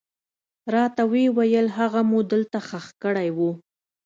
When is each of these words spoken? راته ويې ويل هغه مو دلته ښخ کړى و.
راته 0.73 1.01
ويې 1.11 1.29
ويل 1.37 1.67
هغه 1.79 2.01
مو 2.09 2.19
دلته 2.31 2.57
ښخ 2.67 2.85
کړى 3.03 3.29
و. 3.37 3.39